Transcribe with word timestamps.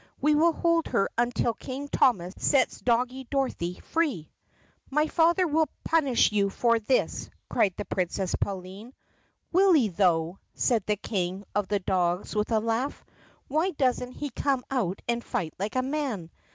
We 0.19 0.33
will 0.33 0.53
hold 0.53 0.87
her 0.87 1.07
until 1.15 1.53
King 1.53 1.87
Thomas 1.87 2.33
sets 2.35 2.79
Doggie 2.81 3.25
Dorothy 3.29 3.79
free." 3.81 4.31
"My 4.89 5.05
father 5.05 5.45
will 5.45 5.67
punish 5.83 6.31
you 6.31 6.49
for 6.49 6.79
this!" 6.79 7.29
cried 7.51 7.75
the 7.77 7.85
Princess 7.85 8.33
Pauline. 8.33 8.93
"Will 9.51 9.73
he, 9.73 9.89
though?" 9.89 10.39
said 10.55 10.83
the 10.87 10.95
King 10.97 11.43
of 11.53 11.67
the 11.67 11.77
dogs 11.77 12.35
with 12.35 12.51
a 12.51 12.57
laugh. 12.59 13.05
"Why 13.47 13.69
doesn't 13.69 14.13
he 14.13 14.31
come 14.31 14.63
out 14.71 15.03
and 15.07 15.23
fight 15.23 15.53
like 15.59 15.75
a 15.75 15.83
man? 15.83 16.31